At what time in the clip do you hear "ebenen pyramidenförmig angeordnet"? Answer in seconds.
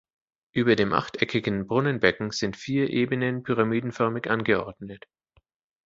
2.89-5.05